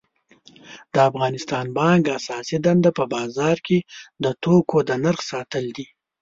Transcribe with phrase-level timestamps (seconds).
[0.93, 3.79] د افغانستان بانک اساسی دنده په بازار کی
[4.23, 5.87] د توکو د نرخ ساتل دي